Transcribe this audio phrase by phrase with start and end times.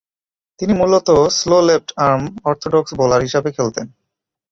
[0.59, 3.87] তিনি মূলতঃ slow left arm orthodox bowler হিসেবে খেলতেন।